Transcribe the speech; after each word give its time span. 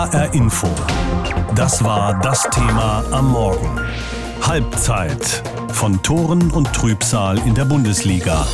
HR 0.00 0.32
Info. 0.32 0.66
Das 1.54 1.84
war 1.84 2.18
das 2.20 2.48
Thema 2.54 3.04
am 3.10 3.32
Morgen. 3.32 3.78
Halbzeit 4.40 5.42
von 5.74 6.02
Toren 6.02 6.50
und 6.52 6.72
Trübsal 6.72 7.36
in 7.46 7.54
der 7.54 7.66
Bundesliga. 7.66 8.46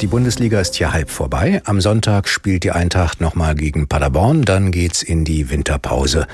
Die 0.00 0.06
Bundesliga 0.06 0.60
ist 0.60 0.76
hier 0.76 0.92
halb 0.92 1.10
vorbei. 1.10 1.62
Am 1.64 1.80
Sonntag 1.80 2.28
spielt 2.28 2.62
die 2.62 2.70
Eintracht 2.70 3.20
nochmal 3.20 3.56
gegen 3.56 3.88
Paderborn, 3.88 4.42
dann 4.42 4.70
geht's 4.70 5.02
in 5.02 5.24
die 5.24 5.50
Winterpause. 5.50 6.28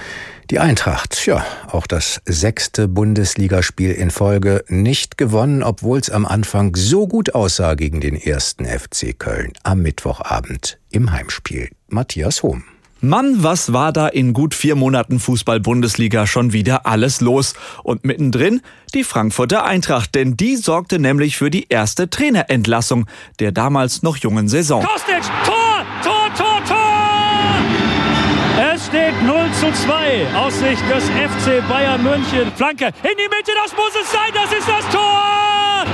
Die 0.51 0.59
Eintracht, 0.59 1.25
ja, 1.25 1.43
auch 1.69 1.87
das 1.87 2.21
sechste 2.27 2.87
Bundesligaspiel 2.87 3.93
in 3.93 4.11
Folge 4.11 4.63
nicht 4.69 5.17
gewonnen, 5.17 5.63
obwohl 5.63 5.99
es 5.99 6.11
am 6.11 6.27
Anfang 6.27 6.77
so 6.77 7.09
gut 7.09 7.35
aussah 7.35 7.77
gegen 7.77 8.03
den 8.03 8.15
ersten 8.15 8.67
FC 8.67 9.19
Köln 9.19 9.55
am 9.63 9.81
Mittwochabend 9.81 10.79
im 10.91 11.13
Heimspiel. 11.13 11.71
Matthias 11.89 12.43
Hohm. 12.43 12.65
Mann, 13.09 13.43
was 13.43 13.73
war 13.73 13.93
da 13.93 14.09
in 14.09 14.33
gut 14.33 14.55
vier 14.55 14.77
Monaten 14.77 15.21
Fußball-Bundesliga 15.21 16.27
schon 16.27 16.53
wieder 16.53 16.87
alles 16.87 17.21
los? 17.21 17.55
Und 17.83 18.05
mittendrin 18.05 18.63
die 18.95 19.05
Frankfurter 19.05 19.65
Eintracht, 19.65 20.15
denn 20.15 20.37
die 20.37 20.57
sorgte 20.57 20.99
nämlich 20.99 21.37
für 21.37 21.51
die 21.51 21.67
erste 21.69 22.09
Trainerentlassung 22.09 23.07
der 23.41 23.53
damals 23.53 24.03
noch 24.03 24.17
jungen 24.17 24.49
Saison. 24.49 24.83
Kostic, 24.83 25.23
Tor, 25.45 25.85
Tor, 26.03 26.31
Tor, 26.37 26.65
Tor! 26.67 26.75
Es 28.73 28.87
steht 28.87 29.23
0 29.23 29.51
zu 29.61 29.73
2 29.73 30.27
aus 30.37 30.59
Sicht 30.59 30.83
des 30.89 31.05
FC 31.05 31.67
Bayern 31.69 32.03
München. 32.03 32.53
Flanke 32.57 32.87
in 32.87 33.17
die 33.19 33.29
Mitte, 33.29 33.53
das 33.63 33.73
muss 33.73 33.93
es 34.01 34.11
sein, 34.11 34.33
das 34.33 34.51
ist 34.57 34.69
das 34.69 34.89
Tor! 34.91 35.45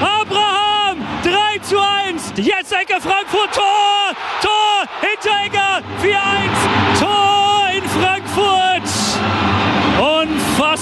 Abraham, 0.00 0.98
3 1.24 1.58
zu 1.62 1.76
1, 1.80 2.32
jetzt 2.36 2.72
Ecke 2.72 3.00
Frankfurt, 3.00 3.52
Tor, 3.52 4.14
Tor, 4.40 4.86
Hinteregger, 5.00 5.82
4-1, 6.02 6.49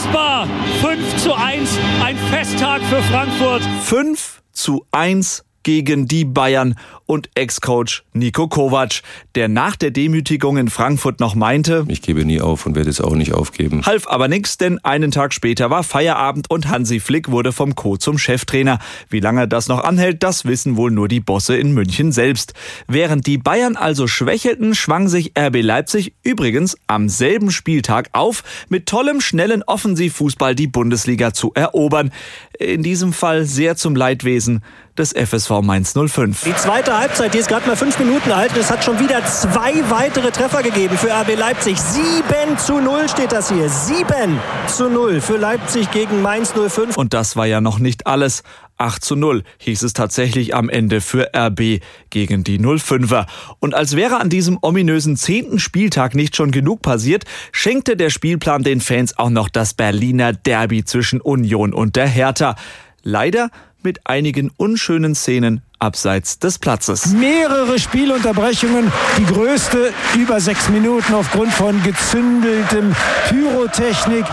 Unfassbar! 0.09 0.49
5 0.81 1.17
zu 1.19 1.35
1, 1.35 1.79
ein 2.03 2.17
Festtag 2.17 2.81
für 2.83 3.03
Frankfurt. 3.03 3.63
5 3.83 4.43
zu 4.53 4.87
1 4.91 5.45
gegen 5.63 6.09
die 6.09 6.25
Bayern 6.25 6.77
und 7.09 7.31
Ex-Coach 7.35 8.05
Nico 8.13 8.49
Kovac, 8.49 9.01
der 9.35 9.49
nach 9.49 9.77
der 9.77 9.91
Demütigung 9.91 10.59
in 10.59 10.69
Frankfurt 10.69 11.21
noch 11.21 11.35
meinte, 11.35 11.87
ich 11.89 12.03
gebe 12.03 12.25
nie 12.25 12.41
auf 12.41 12.67
und 12.67 12.77
werde 12.77 12.91
es 12.91 13.01
auch 13.01 13.15
nicht 13.15 13.33
aufgeben. 13.33 13.85
Half 13.87 14.07
aber 14.07 14.29
nix, 14.29 14.59
denn 14.59 14.79
einen 14.85 15.11
Tag 15.11 15.33
später 15.33 15.71
war 15.71 15.83
Feierabend 15.83 16.51
und 16.51 16.69
Hansi 16.69 17.01
Flick 17.01 17.31
wurde 17.31 17.53
vom 17.53 17.75
Co 17.75 17.97
zum 17.97 18.19
Cheftrainer. 18.19 18.79
Wie 19.09 19.21
lange 19.21 19.49
das 19.49 19.69
noch 19.69 19.83
anhält, 19.83 20.23
das 20.23 20.45
wissen 20.45 20.77
wohl 20.77 20.91
nur 20.91 21.09
die 21.09 21.21
Bosse 21.21 21.57
in 21.57 21.73
München 21.73 22.13
selbst. 22.13 22.53
Während 22.87 23.27
die 23.27 23.39
Bayern 23.39 23.77
also 23.77 24.07
schwächelten, 24.07 24.75
schwang 24.75 25.09
sich 25.09 25.33
RB 25.39 25.63
Leipzig 25.63 26.13
übrigens 26.23 26.77
am 26.89 27.09
selben 27.09 27.51
Spieltag 27.51 28.11
auf, 28.13 28.45
mit 28.69 28.85
tollem, 28.85 29.23
schnellen 29.23 29.63
Offensivfußball 29.63 30.55
die 30.55 30.67
Bundesliga 30.67 31.33
zu 31.33 31.53
erobern. 31.55 32.13
In 32.59 32.83
diesem 32.83 33.15
Fall 33.15 33.47
sehr 33.47 33.77
zum 33.77 33.97
Leidwesen 33.97 34.63
des 34.99 35.13
FSV 35.13 35.63
Mainz 35.63 35.95
05. 35.95 36.45
Die 36.45 36.57
zweite 36.57 36.98
Halbzeit, 36.99 37.33
die 37.33 37.39
ist 37.39 37.49
gerade 37.49 37.65
mal 37.65 37.77
fünf 37.77 37.97
Minuten 38.01 38.33
alt. 38.33 38.57
Es 38.57 38.73
hat 38.73 38.83
schon 38.83 38.99
wieder 38.99 39.25
zwei 39.25 39.89
weitere 39.89 40.33
Treffer 40.33 40.65
gegeben 40.65 40.99
für 40.99 41.11
RB 41.13 41.39
Leipzig. 41.39 41.81
7 41.81 42.59
zu 42.59 42.81
0 42.81 43.09
steht 43.09 43.31
das 43.31 43.51
hier. 43.51 43.69
7 43.69 44.37
zu 44.67 44.91
0 44.91 45.21
für 45.21 45.37
Leipzig 45.37 45.93
gegen 45.93 46.23
Mainz 46.23 46.53
05. 46.53 46.97
Und 46.97 47.15
das 47.15 47.37
war 47.37 47.47
ja 47.47 47.61
noch 47.61 47.79
nicht 47.79 48.09
alles. 48.09 48.43
8 48.79 49.05
zu 49.05 49.15
0 49.15 49.45
hieß 49.59 49.85
es 49.85 49.93
tatsächlich 49.93 50.57
am 50.57 50.69
Ende 50.69 51.01
für 51.01 51.31
RB 51.37 51.81
gegen 52.11 52.43
die 52.43 52.59
05er. 52.59 53.27
Und 53.61 53.75
als 53.75 53.95
wäre 53.95 54.19
an 54.19 54.29
diesem 54.29 54.59
ominösen 54.61 55.17
zehnten 55.17 55.61
Spieltag 55.61 56.17
nicht 56.17 56.35
schon 56.35 56.51
genug 56.51 56.83
passiert, 56.83 57.25
schenkte 57.53 57.97
der 57.97 58.11
Spielplan 58.11 58.65
den 58.65 58.81
Fans 58.81 59.17
auch 59.17 59.31
noch 59.31 59.49
das 59.49 59.75
Berliner 59.75 60.33
Derby 60.33 60.85
zwischen 60.85 61.21
Union 61.21 61.73
und 61.73 61.95
der 61.95 62.09
Hertha. 62.09 62.57
Leider 63.05 63.51
mit 63.85 64.07
einigen 64.07 64.51
unschönen 64.57 65.15
Szenen 65.15 65.63
abseits 65.79 66.39
des 66.39 66.59
Platzes. 66.59 67.07
Mehrere 67.07 67.79
Spielunterbrechungen, 67.79 68.91
die 69.19 69.25
größte 69.25 69.93
über 70.17 70.41
sechs 70.41 70.69
Minuten 70.69 71.15
aufgrund 71.15 71.53
von 71.53 71.83
gezündeltem 71.83 72.95
Pyrotechnik 73.29 74.25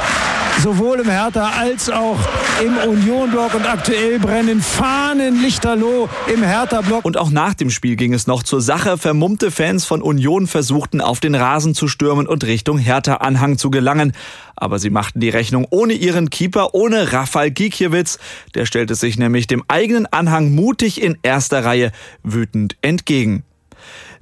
sowohl 0.62 1.00
im 1.00 1.10
Hertha 1.10 1.52
als 1.58 1.90
auch 1.90 2.18
im 2.64 2.78
Union-Block 2.90 3.54
und 3.54 3.68
aktuell 3.68 4.20
brennen 4.20 4.62
Fahnen 4.62 5.42
lichterloh 5.42 6.10
im 6.32 6.44
Hertha-Block. 6.44 7.06
Und 7.06 7.18
auch 7.18 7.30
nach 7.30 7.54
dem 7.54 7.70
Spiel 7.70 7.96
ging 7.96 8.14
es 8.14 8.28
noch 8.28 8.44
zur 8.44 8.62
Sache. 8.62 8.98
Vermummte 8.98 9.52
Fans 9.52 9.86
von 9.86 10.02
Union 10.02 10.48
versuchten 10.48 11.02
auf 11.02 11.20
den 11.20 11.36
Rasen 11.36 11.76
zu 11.76 11.88
stürmen 11.88 12.28
und 12.28 12.44
Richtung 12.46 12.78
Hertha-Anhang 12.78 13.58
zu 13.58 13.70
gelangen. 13.70 14.14
Aber 14.56 14.80
sie 14.80 14.90
machten 14.90 15.20
die 15.20 15.30
Rechnung 15.30 15.68
ohne 15.70 15.94
ihren 15.94 16.30
Keeper, 16.30 16.74
ohne 16.74 17.12
Rafael 17.12 17.52
Gikiewicz. 17.52 18.20
Der 18.56 18.66
stellte 18.66 18.96
sich 18.96 19.18
nämlich 19.18 19.48
dem 19.48 19.64
eigenen 19.68 20.06
Anhang 20.08 20.56
mutig 20.56 21.02
in 21.02 21.18
erster 21.24 21.66
Reihe 21.66 21.92
wütend 22.24 22.78
entgegen. 22.82 23.44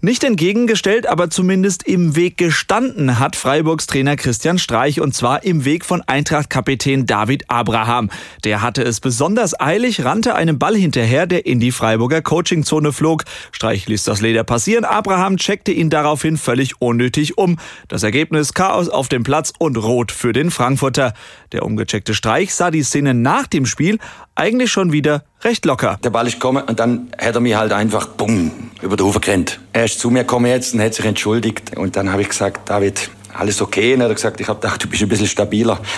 Nicht 0.06 0.26
entgegengestellt, 0.26 1.08
aber 1.08 1.30
zumindest 1.30 1.84
im 1.84 2.18
Weg 2.18 2.36
gestanden 2.36 3.20
hat 3.20 3.38
Freiburgs 3.38 3.88
Trainer 3.88 4.18
Christian 4.18 4.58
Streich 4.58 5.00
und 5.00 5.16
zwar 5.16 5.46
im 5.46 5.64
Weg 5.64 5.86
von 5.86 6.02
Eintracht-Kapitän 6.02 7.06
David 7.06 7.50
Abraham. 7.50 8.10
Der 8.44 8.62
hatte 8.62 8.84
es 8.84 9.00
besonders 9.00 9.58
eilig, 9.62 10.04
rannte 10.04 10.36
einem 10.36 10.60
Ball 10.60 10.76
hinterher, 10.76 11.26
der 11.26 11.46
in 11.46 11.62
die 11.62 11.72
Freiburger 11.72 12.22
Coachingzone 12.22 12.92
flog. 12.92 13.24
Streich 13.54 13.88
ließ 13.88 14.04
das 14.04 14.20
Leder 14.20 14.44
passieren, 14.44 14.84
Abraham 14.84 15.38
checkte 15.38 15.72
ihn 15.72 15.90
daraufhin 15.90 16.36
völlig 16.36 16.82
unnötig 16.82 17.38
um. 17.38 17.58
Das 17.88 18.04
Ergebnis 18.04 18.54
Chaos 18.54 18.90
auf 18.90 19.08
dem 19.08 19.24
Platz 19.24 19.54
und 19.58 19.78
Rot 19.78 20.12
für 20.12 20.34
den 20.34 20.52
Frankfurter. 20.52 21.14
Der 21.54 21.64
umgecheckte 21.64 22.14
Streich 22.14 22.54
sah 22.54 22.72
die 22.72 22.84
Szene 22.84 23.14
nach 23.14 23.48
dem 23.48 23.66
Spiel 23.66 24.00
eigentlich 24.36 24.70
schon 24.70 24.92
wieder 24.92 25.24
recht 25.44 25.66
locker. 25.66 25.98
Der 26.04 26.10
Ball 26.10 26.28
ist 26.28 26.34
gekommen 26.34 26.64
und 26.68 26.80
dann 26.80 27.08
hat 27.18 27.36
er 27.36 27.42
mich 27.42 27.56
halt 27.56 27.72
einfach 27.72 28.08
bumm, 28.08 28.52
über 28.84 28.98
den 28.98 29.06
Hof 29.06 29.20
gerannt. 29.20 29.60
Er 29.72 29.86
ist 29.86 30.00
zu 30.00 30.10
mir 30.10 30.20
gekommen 30.20 30.46
jetzt 30.48 30.74
und 30.74 30.82
hat 30.82 30.94
sich 30.94 31.06
entschuldigt. 31.06 31.76
Und 31.78 31.96
dann 31.96 32.12
habe 32.12 32.22
ich 32.22 32.30
gesagt, 32.30 32.70
David, 32.70 33.10
alles 33.34 33.62
okay? 33.62 33.94
Und 33.94 34.02
er 34.02 34.10
hat 34.10 34.16
gesagt, 34.16 34.40
ich 34.40 34.48
habe 34.48 34.60
gedacht, 34.60 34.84
du 34.84 34.88
bist 34.88 35.02
ein 35.02 35.10
bisschen 35.10 35.28
stabiler. 35.28 35.80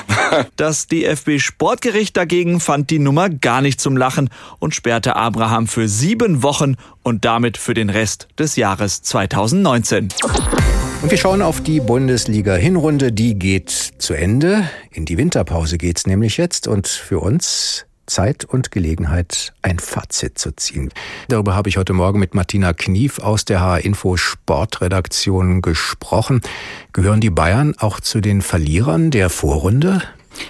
Das 0.58 0.88
DFB 0.88 1.40
Sportgericht 1.40 2.18
dagegen 2.18 2.60
fand 2.60 2.90
die 2.90 3.00
Nummer 3.00 3.30
gar 3.30 3.62
nicht 3.62 3.80
zum 3.80 3.96
Lachen 3.96 4.30
und 4.60 4.76
sperrte 4.76 5.16
Abraham 5.16 5.68
für 5.68 5.88
sieben 5.88 6.44
Wochen 6.44 6.76
und 7.04 7.24
damit 7.24 7.58
für 7.58 7.74
den 7.74 7.90
Rest 7.90 8.28
des 8.38 8.58
Jahres 8.58 9.02
2019. 9.02 10.10
Und 11.02 11.12
wir 11.12 11.18
schauen 11.18 11.42
auf 11.42 11.62
die 11.62 11.80
Bundesliga-Hinrunde. 11.80 13.14
Die 13.14 13.40
geht 13.40 13.70
zu 13.70 14.14
Ende. 14.14 14.70
In 14.92 15.06
die 15.06 15.18
Winterpause 15.18 15.78
geht's 15.78 16.06
nämlich 16.06 16.38
jetzt. 16.38 16.68
Und 16.68 16.88
für 16.88 17.20
uns 17.20 17.86
Zeit 18.06 18.46
und 18.46 18.72
Gelegenheit, 18.72 19.54
ein 19.62 19.80
Fazit 19.80 20.38
zu 20.38 20.56
ziehen. 20.56 20.92
Darüber 21.28 21.56
habe 21.56 21.70
ich 21.70 21.78
heute 21.78 21.94
Morgen 21.94 22.20
mit 22.20 22.36
Martina 22.36 22.74
Knief 22.74 23.20
aus 23.20 23.46
der 23.46 23.62
HR-Info 23.62 24.18
Sportredaktion 24.18 25.62
gesprochen. 25.62 26.42
Gehören 26.94 27.22
die 27.22 27.30
Bayern 27.30 27.76
auch 27.78 28.00
zu 28.00 28.22
den 28.22 28.42
Verlierern 28.42 29.12
der 29.12 29.30
Vorrunde? 29.30 30.02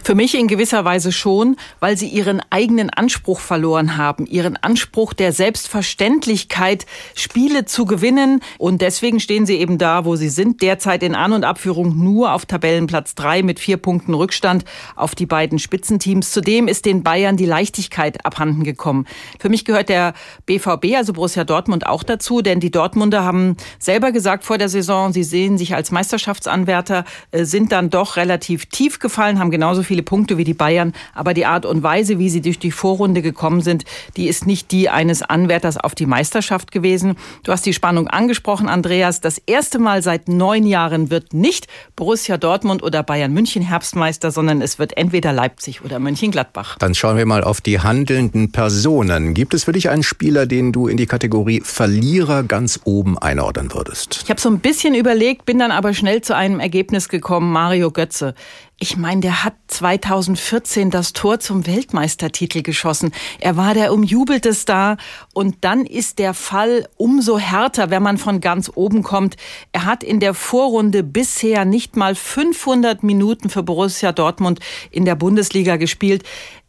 Für 0.03 0.15
mich 0.15 0.35
in 0.35 0.47
gewisser 0.47 0.85
Weise 0.85 1.11
schon, 1.11 1.57
weil 1.79 1.97
sie 1.97 2.07
ihren 2.07 2.41
eigenen 2.49 2.89
Anspruch 2.89 3.39
verloren 3.39 3.97
haben, 3.97 4.25
ihren 4.25 4.57
Anspruch 4.57 5.13
der 5.13 5.31
Selbstverständlichkeit, 5.31 6.85
Spiele 7.15 7.65
zu 7.65 7.85
gewinnen. 7.85 8.41
Und 8.57 8.81
deswegen 8.81 9.19
stehen 9.19 9.45
sie 9.45 9.55
eben 9.55 9.77
da, 9.77 10.05
wo 10.05 10.15
sie 10.15 10.29
sind, 10.29 10.61
derzeit 10.61 11.03
in 11.03 11.15
An- 11.15 11.33
und 11.33 11.43
Abführung 11.43 11.97
nur 11.97 12.33
auf 12.33 12.45
Tabellenplatz 12.45 13.15
drei 13.15 13.43
mit 13.43 13.59
vier 13.59 13.77
Punkten 13.77 14.13
Rückstand 14.13 14.65
auf 14.95 15.15
die 15.15 15.25
beiden 15.25 15.59
Spitzenteams. 15.59 16.31
Zudem 16.31 16.67
ist 16.67 16.85
den 16.85 17.03
Bayern 17.03 17.37
die 17.37 17.45
Leichtigkeit 17.45 18.25
abhanden 18.25 18.63
gekommen. 18.63 19.05
Für 19.39 19.49
mich 19.49 19.65
gehört 19.65 19.89
der 19.89 20.13
BVB, 20.45 20.95
also 20.95 21.13
Borussia 21.13 21.43
Dortmund, 21.43 21.87
auch 21.87 22.03
dazu, 22.03 22.41
denn 22.41 22.59
die 22.59 22.71
Dortmunder 22.71 23.23
haben 23.23 23.57
selber 23.79 24.11
gesagt 24.11 24.43
vor 24.43 24.57
der 24.57 24.69
Saison, 24.69 25.13
sie 25.13 25.23
sehen 25.23 25.57
sich 25.57 25.75
als 25.75 25.91
Meisterschaftsanwärter, 25.91 27.05
äh, 27.31 27.45
sind 27.45 27.71
dann 27.71 27.89
doch 27.89 28.17
relativ 28.17 28.65
tief 28.67 28.99
gefallen, 28.99 29.39
haben 29.39 29.51
genauso 29.75 29.83
viele 29.83 30.03
Punkte 30.03 30.37
wie 30.37 30.45
die 30.45 30.53
Bayern, 30.53 30.93
aber 31.13 31.33
die 31.33 31.45
Art 31.45 31.65
und 31.65 31.83
Weise, 31.83 32.17
wie 32.17 32.29
sie 32.29 32.41
durch 32.41 32.59
die 32.59 32.71
Vorrunde 32.71 33.21
gekommen 33.21 33.61
sind, 33.61 33.83
die 34.15 34.27
ist 34.27 34.47
nicht 34.47 34.71
die 34.71 34.89
eines 34.89 35.21
Anwärters 35.21 35.75
auf 35.77 35.95
die 35.95 36.05
Meisterschaft 36.05 36.71
gewesen. 36.71 37.17
Du 37.43 37.51
hast 37.51 37.65
die 37.65 37.73
Spannung 37.73 38.07
angesprochen, 38.07 38.69
Andreas. 38.69 39.19
Das 39.19 39.37
erste 39.37 39.79
Mal 39.79 40.01
seit 40.01 40.29
neun 40.29 40.65
Jahren 40.65 41.09
wird 41.09 41.33
nicht 41.33 41.67
Borussia 41.97 42.37
Dortmund 42.37 42.83
oder 42.83 43.03
Bayern 43.03 43.33
München 43.33 43.63
Herbstmeister, 43.63 44.31
sondern 44.31 44.61
es 44.61 44.79
wird 44.79 44.95
entweder 44.95 45.33
Leipzig 45.33 45.83
oder 45.83 45.99
Mönchengladbach. 45.99 46.77
Dann 46.77 46.95
schauen 46.95 47.17
wir 47.17 47.25
mal 47.25 47.43
auf 47.43 47.59
die 47.59 47.81
handelnden 47.81 48.53
Personen. 48.53 49.33
Gibt 49.33 49.53
es 49.53 49.65
für 49.65 49.73
dich 49.73 49.89
einen 49.89 50.03
Spieler, 50.03 50.45
den 50.45 50.71
du 50.71 50.87
in 50.87 50.95
die 50.95 51.05
Kategorie 51.05 51.61
Verlierer 51.61 52.43
ganz 52.43 52.79
oben 52.85 53.17
einordnen 53.17 53.73
würdest? 53.73 54.21
Ich 54.23 54.29
habe 54.29 54.39
so 54.39 54.49
ein 54.49 54.59
bisschen 54.59 54.95
überlegt, 54.95 55.45
bin 55.45 55.59
dann 55.59 55.71
aber 55.71 55.93
schnell 55.93 56.21
zu 56.21 56.35
einem 56.35 56.61
Ergebnis 56.61 57.09
gekommen, 57.09 57.51
Mario 57.51 57.91
Götze. 57.91 58.35
Ich 58.77 58.97
meine, 58.97 59.21
der 59.21 59.45
hat 59.45 59.53
2014 59.67 60.91
das 60.91 61.13
Tor 61.13 61.39
zum 61.39 61.65
Weltmeistertitel 61.65 62.61
geschossen. 62.61 63.13
Er 63.39 63.55
war 63.55 63.73
der 63.73 63.93
umjubelte 63.93 64.53
Star 64.53 64.97
und 65.33 65.55
dann 65.61 65.85
ist 65.85 66.19
der 66.19 66.33
Fall 66.33 66.89
umso 66.97 67.39
härter, 67.39 67.89
wenn 67.89 68.03
man 68.03 68.17
von 68.17 68.41
ganz 68.41 68.69
oben 68.75 69.01
kommt. 69.01 69.37
Er 69.71 69.85
hat 69.85 70.03
in 70.03 70.19
der 70.19 70.33
Vorrunde 70.33 71.03
bisher 71.03 71.63
nicht 71.63 71.95
mal 71.95 72.15
500 72.15 73.01
Minuten 73.01 73.49
für 73.49 73.63
Borussia 73.63 74.11
Dortmund 74.11 74.59
in 74.91 75.05
der 75.05 75.15
Bundesliga 75.15 75.77
gespielt. 75.77 76.23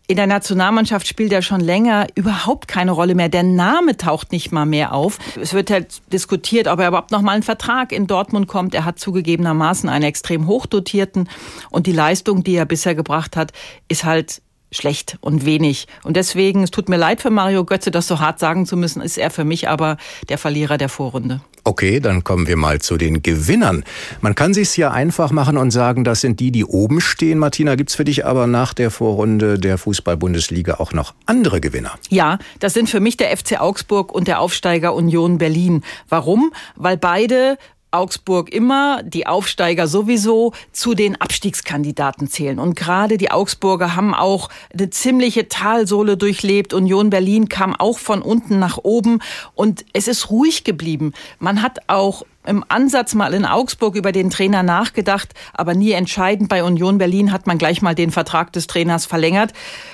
In 0.08 0.16
der 0.16 0.28
Nationalmannschaft 0.28 1.08
spielt 1.08 1.32
er 1.32 1.42
schon 1.42 1.60
länger 1.60 2.06
überhaupt 2.14 2.68
keine 2.68 2.92
Rolle 2.92 3.16
mehr. 3.16 3.28
Der 3.28 3.42
Name 3.42 3.96
taucht 3.96 4.30
nicht 4.30 4.52
mal 4.52 4.64
mehr 4.64 4.92
auf. 4.92 5.18
Es 5.40 5.52
wird 5.52 5.68
halt 5.68 6.00
diskutiert, 6.12 6.68
ob 6.68 6.78
er 6.78 6.88
überhaupt 6.88 7.10
noch 7.10 7.22
mal 7.22 7.32
einen 7.32 7.42
Vertrag 7.42 7.90
in 7.90 8.06
Dortmund 8.06 8.46
kommt. 8.46 8.74
Er 8.76 8.84
hat 8.84 9.00
zugegebenermaßen 9.00 9.88
einen 9.88 10.04
extrem 10.04 10.46
hochdotierten 10.46 11.28
und 11.70 11.88
die 11.88 11.92
Leistung, 11.92 12.44
die 12.44 12.54
er 12.54 12.66
bisher 12.66 12.94
gebracht 12.94 13.36
hat, 13.36 13.52
ist 13.88 14.04
halt 14.04 14.42
schlecht 14.70 15.18
und 15.20 15.44
wenig. 15.44 15.88
Und 16.04 16.16
deswegen, 16.16 16.62
es 16.62 16.70
tut 16.70 16.88
mir 16.88 16.96
leid 16.96 17.20
für 17.20 17.30
Mario 17.30 17.64
Götze, 17.64 17.90
das 17.90 18.06
so 18.06 18.20
hart 18.20 18.38
sagen 18.38 18.64
zu 18.64 18.76
müssen, 18.76 19.02
ist 19.02 19.18
er 19.18 19.30
für 19.30 19.44
mich 19.44 19.68
aber 19.68 19.96
der 20.28 20.38
Verlierer 20.38 20.78
der 20.78 20.88
Vorrunde. 20.88 21.40
Okay, 21.66 21.98
dann 21.98 22.22
kommen 22.22 22.46
wir 22.46 22.56
mal 22.56 22.80
zu 22.80 22.96
den 22.96 23.22
Gewinnern. 23.22 23.82
Man 24.20 24.36
kann 24.36 24.54
sich's 24.54 24.76
ja 24.76 24.92
einfach 24.92 25.32
machen 25.32 25.56
und 25.56 25.72
sagen, 25.72 26.04
das 26.04 26.20
sind 26.20 26.38
die, 26.38 26.52
die 26.52 26.64
oben 26.64 27.00
stehen. 27.00 27.40
Martina, 27.40 27.74
gibt's 27.74 27.96
für 27.96 28.04
dich 28.04 28.24
aber 28.24 28.46
nach 28.46 28.72
der 28.72 28.92
Vorrunde 28.92 29.58
der 29.58 29.76
Fußball-Bundesliga 29.76 30.74
auch 30.74 30.92
noch 30.92 31.12
andere 31.26 31.60
Gewinner? 31.60 31.94
Ja, 32.08 32.38
das 32.60 32.72
sind 32.72 32.88
für 32.88 33.00
mich 33.00 33.16
der 33.16 33.36
FC 33.36 33.60
Augsburg 33.60 34.14
und 34.14 34.28
der 34.28 34.38
Aufsteiger 34.38 34.94
Union 34.94 35.38
Berlin. 35.38 35.82
Warum? 36.08 36.52
Weil 36.76 36.98
beide 36.98 37.58
Augsburg 37.90 38.52
immer, 38.52 39.02
die 39.02 39.26
Aufsteiger 39.26 39.86
sowieso, 39.86 40.52
zu 40.72 40.94
den 40.94 41.20
Abstiegskandidaten 41.20 42.28
zählen. 42.28 42.58
Und 42.58 42.74
gerade 42.74 43.16
die 43.16 43.30
Augsburger 43.30 43.96
haben 43.96 44.14
auch 44.14 44.48
eine 44.72 44.90
ziemliche 44.90 45.48
Talsohle 45.48 46.16
durchlebt. 46.16 46.74
Union 46.74 47.10
Berlin 47.10 47.48
kam 47.48 47.74
auch 47.74 47.98
von 47.98 48.22
unten 48.22 48.58
nach 48.58 48.78
oben 48.82 49.20
und 49.54 49.84
es 49.92 50.08
ist 50.08 50.30
ruhig 50.30 50.64
geblieben. 50.64 51.12
Man 51.38 51.62
hat 51.62 51.78
auch 51.88 52.24
im 52.46 52.64
Ansatz 52.68 53.14
mal 53.14 53.34
in 53.34 53.44
Augsburg 53.44 53.96
über 53.96 54.12
den 54.12 54.30
Trainer 54.30 54.62
nachgedacht, 54.62 55.34
aber 55.52 55.74
nie 55.74 55.92
entscheidend. 55.92 56.48
Bei 56.48 56.64
Union 56.64 56.98
Berlin 56.98 57.32
hat 57.32 57.46
man 57.46 57.58
gleich 57.58 57.82
mal 57.82 57.94
den 57.94 58.10
Vertrag 58.10 58.52
des 58.52 58.66
Trainers 58.66 59.06
verlängert. 59.06 59.52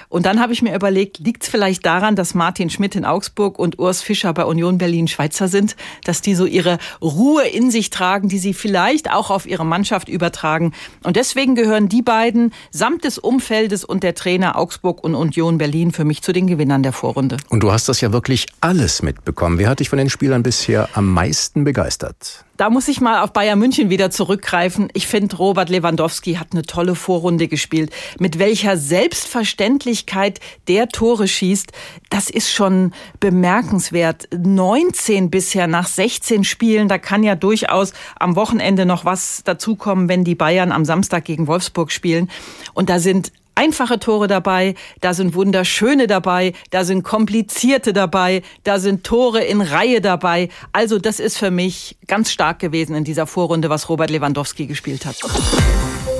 Und 0.08 0.26
dann 0.26 0.40
habe 0.40 0.52
ich 0.52 0.62
mir 0.62 0.74
überlegt, 0.74 1.18
liegt 1.18 1.44
es 1.44 1.48
vielleicht 1.48 1.86
daran, 1.86 2.16
dass 2.16 2.34
Martin 2.34 2.70
Schmidt 2.70 2.94
in 2.94 3.04
Augsburg 3.04 3.58
und 3.58 3.78
Urs 3.78 4.02
Fischer 4.02 4.32
bei 4.34 4.44
Union 4.44 4.78
Berlin 4.78 5.08
Schweizer 5.08 5.48
sind, 5.48 5.76
dass 6.04 6.20
die 6.20 6.34
so 6.34 6.44
ihre 6.44 6.78
Ruhe 7.00 7.44
in 7.44 7.70
sich 7.70 7.90
tragen, 7.90 8.28
die 8.28 8.38
sie 8.38 8.54
vielleicht 8.54 9.10
auch 9.10 9.30
auf 9.30 9.46
ihre 9.46 9.64
Mannschaft 9.64 10.08
übertragen. 10.08 10.72
Und 11.02 11.16
deswegen 11.16 11.54
gehören 11.54 11.88
die 11.88 12.02
beiden 12.02 12.52
samt 12.70 13.04
des 13.04 13.18
Umfeldes 13.18 13.84
und 13.84 14.02
der 14.02 14.14
Trainer 14.14 14.58
Augsburg 14.58 15.02
und 15.02 15.14
Union 15.14 15.58
Berlin 15.58 15.92
für 15.92 16.04
mich 16.04 16.22
zu 16.22 16.32
den 16.32 16.46
Gewinnern 16.46 16.82
der 16.82 16.92
Vorrunde. 16.92 17.38
Und 17.48 17.62
du 17.62 17.72
hast 17.72 17.88
das 17.88 18.00
ja 18.00 18.12
wirklich 18.12 18.46
alles 18.60 19.02
mitbekommen. 19.02 19.58
Wer 19.58 19.70
hat 19.70 19.80
dich 19.80 19.88
von 19.88 19.98
den 19.98 20.10
Spielern 20.10 20.42
bisher 20.42 20.88
am 20.94 21.06
meisten 21.06 21.64
begeistert? 21.64 22.41
Da 22.56 22.70
muss 22.70 22.88
ich 22.88 23.00
mal 23.00 23.22
auf 23.22 23.32
Bayern 23.32 23.58
München 23.58 23.90
wieder 23.90 24.10
zurückgreifen. 24.10 24.88
Ich 24.92 25.06
finde, 25.06 25.36
Robert 25.36 25.68
Lewandowski 25.68 26.34
hat 26.34 26.48
eine 26.52 26.62
tolle 26.62 26.94
Vorrunde 26.94 27.48
gespielt. 27.48 27.92
Mit 28.18 28.38
welcher 28.38 28.76
Selbstverständlichkeit 28.76 30.38
der 30.68 30.88
Tore 30.88 31.28
schießt, 31.28 31.72
das 32.10 32.30
ist 32.30 32.52
schon 32.52 32.92
bemerkenswert. 33.20 34.28
19 34.36 35.30
bisher 35.30 35.66
nach 35.66 35.88
16 35.88 36.44
Spielen, 36.44 36.88
da 36.88 36.98
kann 36.98 37.22
ja 37.22 37.34
durchaus 37.34 37.94
am 38.18 38.36
Wochenende 38.36 38.86
noch 38.86 39.04
was 39.04 39.42
dazukommen, 39.44 40.08
wenn 40.08 40.22
die 40.22 40.34
Bayern 40.34 40.72
am 40.72 40.84
Samstag 40.84 41.24
gegen 41.24 41.46
Wolfsburg 41.46 41.90
spielen. 41.90 42.30
Und 42.74 42.90
da 42.90 42.98
sind 42.98 43.32
einfache 43.54 43.98
Tore 43.98 44.26
dabei, 44.26 44.74
da 45.00 45.14
sind 45.14 45.34
wunderschöne 45.34 46.06
dabei, 46.06 46.52
da 46.70 46.84
sind 46.84 47.02
komplizierte 47.02 47.92
dabei, 47.92 48.42
da 48.64 48.78
sind 48.78 49.04
Tore 49.04 49.42
in 49.42 49.60
Reihe 49.60 50.00
dabei. 50.00 50.48
Also 50.72 50.98
das 50.98 51.20
ist 51.20 51.38
für 51.38 51.50
mich 51.50 51.96
ganz 52.06 52.30
stark 52.30 52.58
gewesen 52.58 52.94
in 52.94 53.04
dieser 53.04 53.26
Vorrunde, 53.26 53.70
was 53.70 53.88
Robert 53.88 54.10
Lewandowski 54.10 54.66
gespielt 54.66 55.06
hat. 55.06 55.16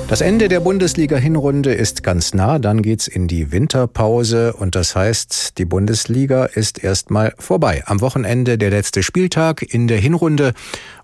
Das 0.07 0.21
Ende 0.21 0.47
der 0.47 0.59
Bundesliga-Hinrunde 0.59 1.73
ist 1.73 2.03
ganz 2.03 2.33
nah, 2.33 2.59
dann 2.59 2.81
geht's 2.81 3.07
in 3.07 3.27
die 3.27 3.51
Winterpause 3.51 4.53
und 4.53 4.75
das 4.75 4.95
heißt, 4.95 5.57
die 5.57 5.65
Bundesliga 5.65 6.45
ist 6.45 6.83
erstmal 6.83 7.33
vorbei. 7.39 7.83
Am 7.87 8.01
Wochenende 8.01 8.57
der 8.57 8.69
letzte 8.69 9.01
Spieltag 9.01 9.63
in 9.63 9.87
der 9.87 9.97
Hinrunde 9.97 10.53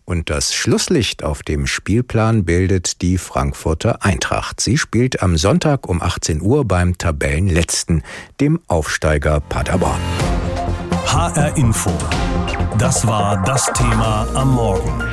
und 0.06 0.30
das 0.30 0.54
Schlusslicht 0.54 1.24
auf 1.24 1.44
dem 1.44 1.66
Spielplan 1.66 2.44
bildet 2.44 3.01
die 3.01 3.18
Frankfurter 3.18 4.04
Eintracht. 4.04 4.60
Sie 4.60 4.78
spielt 4.78 5.24
am 5.24 5.38
Sonntag 5.38 5.88
um 5.88 6.02
18 6.02 6.42
Uhr 6.42 6.66
beim 6.66 6.98
Tabellenletzten, 6.98 8.04
dem 8.40 8.60
Aufsteiger 8.68 9.40
Paderborn. 9.40 10.02
HR 11.06 11.57
Info. 11.57 11.92
Das 12.78 13.07
war 13.07 13.44
das 13.44 13.72
Thema 13.74 14.28
am 14.36 14.54
Morgen. 14.54 15.04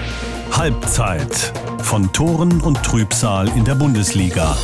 Halbzeit 0.57 1.53
von 1.83 2.11
Toren 2.15 2.63
und 2.63 2.83
Trübsal 2.83 3.47
in 3.57 3.67
der 3.67 3.75
Bundesliga. 3.75 4.57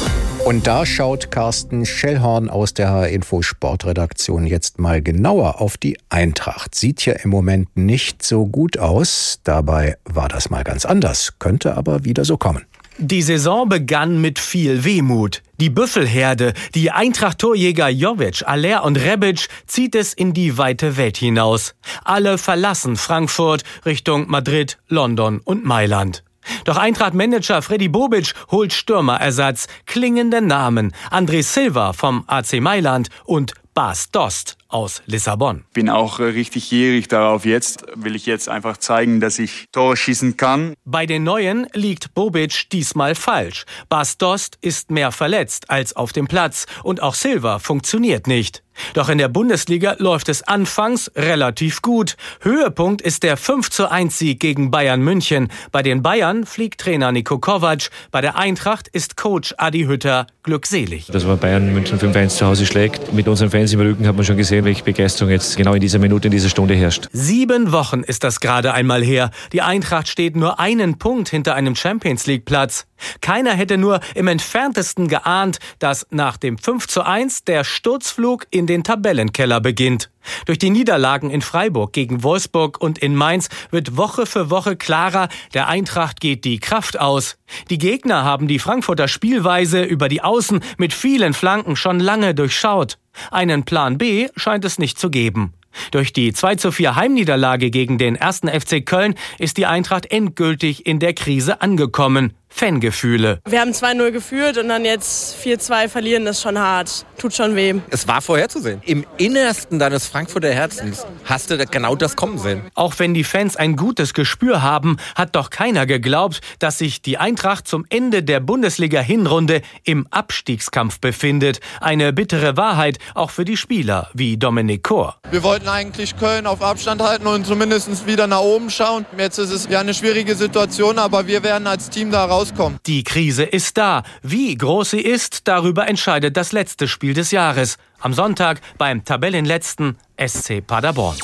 Und 0.47 0.67
da 0.67 0.87
schaut 0.87 1.31
Carsten 1.31 1.85
Schellhorn 1.85 2.49
aus 2.49 2.73
der 2.73 2.89
HR 2.89 3.09
Info 3.09 3.43
Sportredaktion 3.43 4.47
jetzt 4.47 4.79
mal 4.79 5.03
genauer 5.03 5.61
auf 5.61 5.77
die 5.77 5.99
Eintracht. 6.09 6.75
Sieht 6.75 7.05
ja 7.05 7.13
im 7.13 7.29
Moment 7.29 7.77
nicht 7.77 8.23
so 8.23 8.47
gut 8.47 8.79
aus. 8.79 9.41
Dabei 9.45 9.99
war 10.05 10.29
das 10.29 10.49
mal 10.49 10.65
ganz 10.65 10.87
anders, 10.87 11.35
könnte 11.39 11.77
aber 11.77 12.07
wieder 12.07 12.25
so 12.25 12.39
kommen. 12.39 12.63
Die 13.05 13.23
Saison 13.23 13.69
begann 13.69 14.21
mit 14.21 14.39
viel 14.39 14.85
Wehmut. 14.85 15.43
Die 15.59 15.71
Büffelherde, 15.71 16.55
die 16.77 16.93
Eintracht-Torjäger 16.93 17.89
Jovic, 17.89 18.45
Aller 18.47 18.85
und 18.85 18.97
Rebic 18.97 19.49
zieht 19.67 19.97
es 19.97 20.15
in 20.15 20.33
die 20.35 20.57
weite 20.57 20.97
Welt 20.97 21.17
hinaus. 21.17 21.75
Alle 22.05 22.39
verlassen 22.39 22.95
Frankfurt 22.95 23.65
Richtung 23.85 24.31
Madrid, 24.31 24.79
London 24.87 25.41
und 25.43 25.65
Mailand. 25.65 26.23
Doch 26.65 26.77
Eintracht-Manager 26.77 27.61
Freddy 27.61 27.89
Bobic 27.89 28.35
holt 28.53 28.73
Stürmerersatz, 28.73 29.67
klingende 29.87 30.41
Namen, 30.41 30.95
André 31.11 31.43
Silva 31.43 31.95
vom 31.95 32.23
AC 32.29 32.61
Mailand 32.61 33.09
und 33.25 33.55
Bas 33.75 34.13
Dost 34.13 34.59
aus 34.73 35.03
Lissabon. 35.07 35.65
Bin 35.73 35.89
auch 35.89 36.19
äh, 36.19 36.25
richtig 36.25 36.71
gierig 36.71 37.09
darauf. 37.09 37.45
Jetzt 37.45 37.85
will 37.95 38.17
ich 38.17 38.27
jetzt 38.27 38.49
einfach 38.49 38.77
zeigen, 38.77 39.21
dass 39.21 39.39
ich 39.39 39.67
Tore 39.73 39.97
schießen 39.97 40.37
kann. 40.37 40.75
Bei 40.85 41.07
den 41.07 41.23
Neuen 41.23 41.67
liegt 41.73 42.15
Bobic 42.15 42.71
diesmal 42.71 43.15
falsch. 43.15 43.65
Bas 43.89 44.19
Dost 44.19 44.59
ist 44.61 44.91
mehr 44.91 45.13
verletzt 45.13 45.71
als 45.71 45.95
auf 45.95 46.13
dem 46.13 46.27
Platz 46.27 46.67
und 46.83 47.03
auch 47.03 47.15
Silva 47.15 47.59
funktioniert 47.59 48.27
nicht. 48.27 48.63
Doch 48.95 49.09
in 49.09 49.19
der 49.19 49.29
Bundesliga 49.29 49.97
läuft 49.99 50.29
es 50.29 50.43
anfangs 50.43 51.11
relativ 51.17 51.83
gut. 51.83 52.17
Höhepunkt 52.41 53.03
ist 53.03 53.23
der 53.23 53.37
5 53.37 53.71
zu 53.71 53.91
1 53.91 54.19
Sieg 54.19 54.41
gegen 54.41 54.71
Bayern 54.71 55.01
München. 55.01 55.49
Bei 55.71 55.83
den 55.83 56.03
Bayern 56.03 56.47
fliegt 56.47 56.81
Trainer 56.81 57.13
Niko 57.13 57.39
Kovac. 57.39 57.91
Bei 58.11 58.21
der 58.21 58.37
Eintracht 58.37 58.89
ist 58.89 59.17
Coach 59.17 59.55
Adi 59.59 59.85
Hütter 59.85 60.27
glückselig. 60.43 61.07
Dass 61.07 61.25
man 61.25 61.39
Bayern 61.39 61.73
München 61.73 61.99
5-1 61.99 62.29
zu 62.29 62.47
Hause 62.47 62.67
schlägt. 62.67 63.13
Mit 63.13 63.29
unseren 63.29 63.51
Fans 63.51 63.73
im 63.73 63.81
Rücken 63.81 64.07
hat 64.07 64.17
man 64.17 64.25
schon 64.25 64.37
gesehen, 64.37 64.65
welche 64.65 64.83
Begeisterung 64.83 65.31
jetzt 65.31 65.57
genau 65.57 65.75
in 65.75 65.81
dieser 65.81 65.99
Minute, 65.99 66.29
in 66.29 66.33
dieser 66.33 66.49
Stunde 66.49 66.75
herrscht. 66.75 67.09
Sieben 67.13 67.73
Wochen 67.73 68.03
ist 68.03 68.25
das 68.25 68.41
gerade 68.41 68.75
einmal 68.75 69.03
her. 69.03 69.31
Die 69.53 69.63
Eintracht 69.63 70.09
steht 70.09 70.37
nur 70.37 70.59
einen 70.59 70.99
Punkt 70.99 71.29
hinter 71.29 71.55
einem 71.55 71.77
Champions 71.77 72.27
League 72.27 72.45
Platz. 72.45 72.87
Keiner 73.21 73.53
hätte 73.53 73.79
nur 73.79 74.01
im 74.15 74.29
entferntesten 74.29 75.09
geahnt, 75.09 75.59
dass 75.79 76.07
nach 76.11 76.37
dem 76.37 76.59
5 76.59 76.87
zu 76.89 77.03
1 77.03 77.45
der 77.45 77.65
Sturzflug 77.65 78.47
in 78.51 78.62
den 78.67 78.85
Tabellenkeller 78.85 79.61
beginnt. 79.61 80.11
Durch 80.47 80.59
die 80.59 80.71
Niederlagen 80.71 81.31
in 81.31 81.43
Freiburg 81.43 81.93
gegen 81.93 82.23
Wolfsburg 82.23 82.81
und 82.81 82.99
in 82.99 83.15
Mainz 83.17 83.49
wird 83.71 83.97
Woche 83.97 84.27
für 84.27 84.51
Woche 84.51 84.77
klarer, 84.77 85.29
der 85.55 85.69
Eintracht 85.69 86.21
geht 86.21 86.45
die 86.45 86.59
Kraft 86.59 86.99
aus. 86.99 87.37
Die 87.71 87.79
Gegner 87.79 88.25
haben 88.25 88.49
die 88.49 88.59
Frankfurter 88.59 89.09
Spielweise 89.09 89.83
über 89.83 90.09
die 90.09 90.23
Außen 90.23 90.61
mit 90.79 90.93
vielen 90.93 91.35
Flanken 91.35 91.77
schon 91.77 92.01
lange 92.01 92.35
durchschaut. 92.35 92.99
Einen 93.31 93.65
Plan 93.65 93.99
B 93.99 94.29
scheint 94.37 94.65
es 94.65 94.79
nicht 94.79 94.99
zu 94.99 95.11
geben. 95.11 95.53
Durch 95.91 96.13
die 96.13 96.33
2 96.33 96.57
zu 96.57 96.73
4 96.73 96.97
Heimniederlage 96.97 97.71
gegen 97.71 97.99
den 97.99 98.15
ersten 98.15 98.49
FC 98.49 98.85
Köln 98.85 99.15
ist 99.39 99.57
die 99.57 99.67
Eintracht 99.67 100.11
endgültig 100.11 100.87
in 100.87 100.99
der 100.99 101.15
Krise 101.15 101.63
angekommen. 101.63 102.35
Fangefühle. 102.55 103.41
Wir 103.49 103.61
haben 103.61 103.73
2-0 103.73 104.11
geführt 104.11 104.59
und 104.59 104.69
dann 104.69 104.85
jetzt 104.85 105.37
4-2 105.43 105.89
verlieren, 105.89 106.25
das 106.25 106.37
ist 106.37 106.43
schon 106.43 106.59
hart. 106.59 107.07
Tut 107.19 107.35
schon 107.35 107.57
weh. 107.57 107.75
Es 107.91 108.07
war 108.07 108.21
vorherzusehen. 108.21 108.83
Im 108.85 109.07
Innersten 109.17 109.79
deines 109.79 110.07
Frankfurter 110.07 110.53
Herzens 110.53 111.07
hast 111.25 111.51
du 111.51 111.59
genau 111.67 111.97
das 111.97 112.17
kommen 112.17 112.39
sehen. 112.39 112.63
Auch 112.75 112.99
wenn 112.99 113.15
die 113.15 113.25
Fans 113.25 113.57
ein 113.57 113.77
gutes 113.77 114.13
Gespür 114.15 114.63
haben, 114.63 114.97
hat 115.15 115.35
doch 115.35 115.51
keiner 115.51 115.87
geglaubt, 115.87 116.41
dass 116.59 116.79
sich 116.79 117.01
die 117.01 117.19
Eintracht 117.19 117.67
zum 117.67 117.87
Ende 117.89 118.23
der 118.23 118.41
Bundesliga-Hinrunde 118.41 119.63
im 119.85 120.07
Abstiegskampf 120.11 121.01
befindet. 121.01 121.61
Eine 121.81 122.13
bittere 122.13 122.57
Wahrheit 122.57 122.99
auch 123.15 123.31
für 123.31 123.45
die 123.45 123.57
Spieler 123.57 124.11
wie 124.15 124.37
Dominik 124.37 124.83
Kor. 124.83 125.17
Wir 125.31 125.43
wollten 125.43 125.69
eigentlich 125.69 126.17
Köln 126.19 126.47
auf 126.47 126.61
Abstand 126.61 127.03
halten 127.03 127.27
und 127.27 127.47
zumindest 127.47 128.07
wieder 128.07 128.27
nach 128.27 128.41
oben 128.41 128.71
schauen. 128.71 129.07
Jetzt 129.17 129.39
ist 129.39 129.51
es 129.51 129.69
ja 129.71 129.81
eine 129.81 129.95
schwierige 129.95 130.35
Situation, 130.35 130.99
aber 130.99 131.27
wir 131.27 131.43
werden 131.43 131.67
als 131.67 131.89
Team 131.89 132.11
da 132.11 132.25
raus 132.25 132.42
rauskommen. 132.43 132.79
Die 132.87 133.05
Krise 133.05 133.45
ist 133.45 133.79
da. 133.79 134.03
Wie 134.23 134.55
groß 134.57 134.91
sie 134.91 135.01
ist, 135.01 135.49
darüber 135.49 135.89
entscheidet 135.89 136.37
das 136.37 136.53
letzte 136.53 136.89
Spiel 136.89 137.15
des 137.15 137.31
Jahres. 137.31 137.77
Am 138.01 138.13
Sonntag 138.13 138.61
beim 138.79 139.05
Tabellenletzten 139.05 139.97
SC 140.19 140.67
Paderborn. 140.67 141.17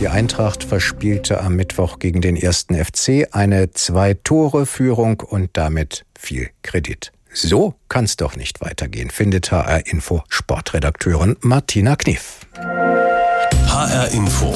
Die 0.00 0.08
Eintracht 0.08 0.64
verspielte 0.64 1.40
am 1.40 1.54
Mittwoch 1.54 2.00
gegen 2.00 2.20
den 2.20 2.36
ersten 2.36 2.74
FC 2.74 3.28
eine 3.30 3.70
Zwei-Tore-Führung 3.70 5.20
und 5.20 5.50
damit 5.52 6.04
viel 6.18 6.50
Kredit. 6.62 7.12
So 7.32 7.74
kann's 7.88 8.16
doch 8.16 8.36
nicht 8.36 8.60
weitergehen, 8.60 9.10
findet 9.10 9.52
HR 9.52 9.86
Info 9.86 10.22
Sportredakteurin 10.28 11.36
Martina 11.40 11.96
Kniff. 11.96 12.40
HR 13.68 14.08
Info. 14.12 14.52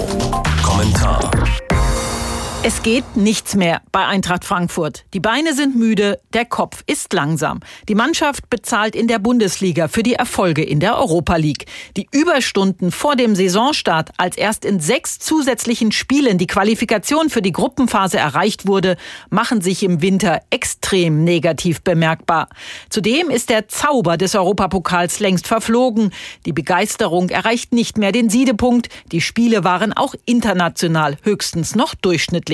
Kommentar. 0.63 1.31
Es 2.63 2.83
geht 2.83 3.17
nichts 3.17 3.55
mehr 3.55 3.81
bei 3.93 4.05
Eintracht 4.07 4.45
Frankfurt. 4.45 5.05
Die 5.15 5.21
Beine 5.21 5.55
sind 5.55 5.77
müde, 5.77 6.19
der 6.33 6.45
Kopf 6.45 6.83
ist 6.89 7.13
langsam. 7.13 7.61
Die 7.89 7.95
Mannschaft 7.95 8.51
bezahlt 8.51 8.97
in 8.97 9.07
der 9.07 9.21
Bundesliga 9.21 9.87
für 9.87 10.03
die 10.03 10.15
Erfolge 10.15 10.65
in 10.65 10.81
der 10.81 10.99
Europa 10.99 11.37
League. 11.37 11.67
Die 11.97 12.09
Überstunden 12.11 12.91
vor 12.91 13.15
dem 13.15 13.37
Saisonstart, 13.37 14.11
als 14.17 14.37
erst 14.37 14.65
in 14.65 14.81
sechs 14.81 15.21
zusätzlichen 15.21 15.93
Spielen 15.93 16.39
die 16.39 16.49
Qualifikation 16.49 17.31
für 17.31 17.43
die 17.43 17.53
Gruppenphase 17.53 18.19
erreicht 18.19 18.67
wurde, 18.67 18.97
machen 19.31 19.61
sich 19.61 19.85
im 19.85 20.03
Winter 20.03 20.41
extrem 20.51 21.23
negativ 21.23 21.83
bemerkbar. 21.83 22.49
Zudem 22.91 23.31
ist 23.31 23.49
der 23.49 23.69
Zauber 23.69 24.17
des 24.17 24.35
Europapokals 24.35 25.21
längst 25.21 25.47
verflogen. 25.47 26.11
Die 26.47 26.53
Begeisterung 26.53 27.29
erreicht 27.29 27.73
nicht 27.73 27.97
mehr 27.97 28.11
den 28.11 28.29
Siedepunkt. 28.29 28.89
Die 29.13 29.21
Spiele 29.21 29.63
waren 29.63 29.93
auch 29.93 30.17
international 30.25 31.17
höchstens 31.23 31.77
noch 31.77 31.95
durchschnittlich. 31.95 32.46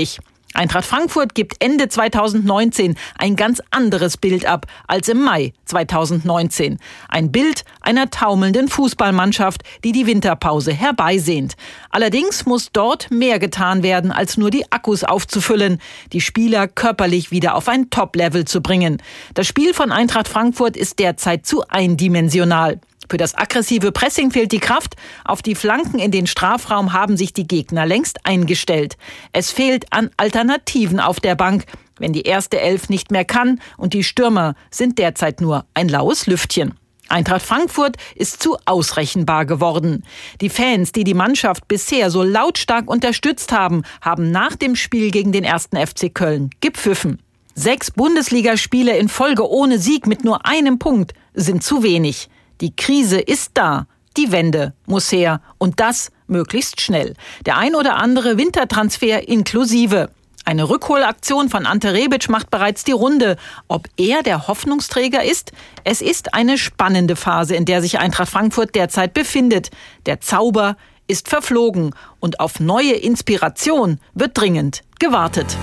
Eintracht 0.54 0.84
Frankfurt 0.84 1.34
gibt 1.34 1.64
Ende 1.64 1.88
2019 1.88 2.96
ein 3.16 3.36
ganz 3.36 3.62
anderes 3.70 4.18
Bild 4.18 4.44
ab 4.44 4.66
als 4.86 5.08
im 5.08 5.22
Mai 5.22 5.54
2019. 5.64 6.78
Ein 7.08 7.32
Bild 7.32 7.64
einer 7.80 8.10
taumelnden 8.10 8.68
Fußballmannschaft, 8.68 9.62
die 9.82 9.92
die 9.92 10.06
Winterpause 10.06 10.72
herbeisehnt. 10.72 11.54
Allerdings 11.90 12.44
muss 12.44 12.70
dort 12.70 13.10
mehr 13.10 13.38
getan 13.38 13.82
werden, 13.82 14.12
als 14.12 14.36
nur 14.36 14.50
die 14.50 14.70
Akkus 14.70 15.04
aufzufüllen, 15.04 15.78
die 16.12 16.20
Spieler 16.20 16.68
körperlich 16.68 17.30
wieder 17.30 17.54
auf 17.54 17.68
ein 17.68 17.88
Top-Level 17.88 18.44
zu 18.44 18.60
bringen. 18.60 18.98
Das 19.32 19.46
Spiel 19.46 19.72
von 19.72 19.90
Eintracht 19.90 20.28
Frankfurt 20.28 20.76
ist 20.76 20.98
derzeit 20.98 21.46
zu 21.46 21.66
eindimensional. 21.68 22.78
Für 23.12 23.18
das 23.18 23.34
aggressive 23.34 23.92
Pressing 23.92 24.30
fehlt 24.30 24.52
die 24.52 24.58
Kraft. 24.58 24.94
Auf 25.22 25.42
die 25.42 25.54
Flanken 25.54 25.98
in 25.98 26.10
den 26.10 26.26
Strafraum 26.26 26.94
haben 26.94 27.18
sich 27.18 27.34
die 27.34 27.46
Gegner 27.46 27.84
längst 27.84 28.24
eingestellt. 28.24 28.96
Es 29.34 29.50
fehlt 29.50 29.84
an 29.92 30.08
Alternativen 30.16 30.98
auf 30.98 31.20
der 31.20 31.34
Bank, 31.34 31.66
wenn 31.98 32.14
die 32.14 32.22
erste 32.22 32.58
Elf 32.58 32.88
nicht 32.88 33.10
mehr 33.10 33.26
kann 33.26 33.60
und 33.76 33.92
die 33.92 34.02
Stürmer 34.02 34.54
sind 34.70 34.98
derzeit 34.98 35.42
nur 35.42 35.66
ein 35.74 35.90
laues 35.90 36.26
Lüftchen. 36.26 36.72
Eintracht 37.10 37.42
Frankfurt 37.42 37.98
ist 38.14 38.42
zu 38.42 38.56
ausrechenbar 38.64 39.44
geworden. 39.44 40.04
Die 40.40 40.48
Fans, 40.48 40.92
die 40.92 41.04
die 41.04 41.12
Mannschaft 41.12 41.68
bisher 41.68 42.10
so 42.10 42.22
lautstark 42.22 42.88
unterstützt 42.88 43.52
haben, 43.52 43.82
haben 44.00 44.30
nach 44.30 44.56
dem 44.56 44.74
Spiel 44.74 45.10
gegen 45.10 45.32
den 45.32 45.44
ersten 45.44 45.76
FC 45.76 46.14
Köln 46.14 46.48
gepfiffen. 46.62 47.18
Sechs 47.54 47.90
Bundesligaspiele 47.90 48.96
in 48.96 49.10
Folge 49.10 49.46
ohne 49.46 49.78
Sieg 49.78 50.06
mit 50.06 50.24
nur 50.24 50.46
einem 50.46 50.78
Punkt 50.78 51.12
sind 51.34 51.62
zu 51.62 51.82
wenig. 51.82 52.30
Die 52.62 52.74
Krise 52.74 53.18
ist 53.18 53.50
da. 53.54 53.86
Die 54.16 54.30
Wende 54.30 54.72
muss 54.86 55.10
her. 55.10 55.40
Und 55.58 55.80
das 55.80 56.12
möglichst 56.28 56.80
schnell. 56.80 57.14
Der 57.44 57.58
ein 57.58 57.74
oder 57.74 57.96
andere 57.96 58.38
Wintertransfer 58.38 59.28
inklusive. 59.28 60.10
Eine 60.44 60.68
Rückholaktion 60.68 61.48
von 61.48 61.66
Ante 61.66 61.92
Rebic 61.92 62.28
macht 62.28 62.50
bereits 62.50 62.84
die 62.84 62.92
Runde. 62.92 63.36
Ob 63.66 63.88
er 63.96 64.22
der 64.22 64.46
Hoffnungsträger 64.46 65.24
ist? 65.24 65.50
Es 65.82 66.00
ist 66.00 66.34
eine 66.34 66.56
spannende 66.56 67.16
Phase, 67.16 67.56
in 67.56 67.64
der 67.64 67.82
sich 67.82 67.98
Eintracht 67.98 68.30
Frankfurt 68.30 68.76
derzeit 68.76 69.12
befindet. 69.12 69.70
Der 70.06 70.20
Zauber 70.20 70.76
ist 71.08 71.28
verflogen 71.28 71.94
und 72.20 72.38
auf 72.38 72.60
neue 72.60 72.92
Inspiration 72.92 73.98
wird 74.14 74.38
dringend 74.38 74.82
gewartet. 75.00 75.56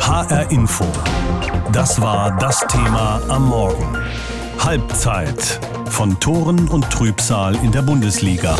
HR 0.00 0.50
Info. 0.50 0.86
Das 1.72 2.00
war 2.00 2.36
das 2.38 2.60
Thema 2.68 3.20
am 3.28 3.48
Morgen. 3.48 3.98
Halbzeit 4.58 5.60
von 5.86 6.18
Toren 6.20 6.68
und 6.68 6.88
Trübsal 6.90 7.54
in 7.62 7.72
der 7.72 7.82
Bundesliga. 7.82 8.56